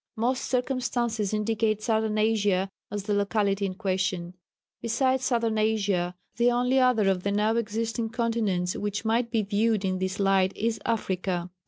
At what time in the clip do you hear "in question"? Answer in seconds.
3.67-4.33